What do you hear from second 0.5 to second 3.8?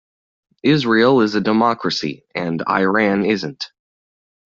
Israel is a democracy, and Iran isn't.